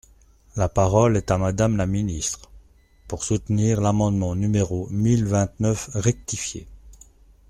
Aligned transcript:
La 0.55 0.67
parole 0.67 1.15
est 1.15 1.29
à 1.29 1.37
Madame 1.37 1.77
la 1.77 1.85
ministre, 1.85 2.49
pour 3.07 3.23
soutenir 3.23 3.81
l’amendement 3.81 4.33
numéro 4.33 4.87
mille 4.89 5.25
vingt-neuf 5.27 5.91
rectifié. 5.93 6.65